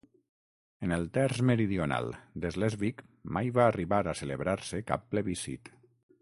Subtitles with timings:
[0.85, 2.09] En el terç meridional
[2.45, 3.05] de Slesvig
[3.37, 5.73] mai va arribar a celebrar-se cap plebiscit.